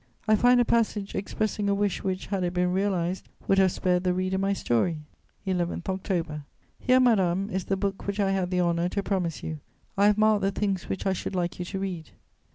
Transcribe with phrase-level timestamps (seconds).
[0.27, 4.03] I find a passage expressing a wish which, had it been realized, would have spared
[4.03, 4.97] the reader my story:
[5.45, 6.43] "11 October.
[6.79, 9.59] "Here, madame, is the book which I had the honour to promise you.
[9.95, 12.09] I have marked the things which I should like you to read....